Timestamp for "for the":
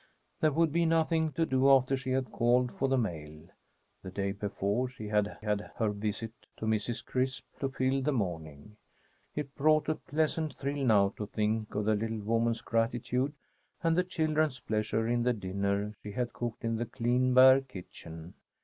2.75-2.97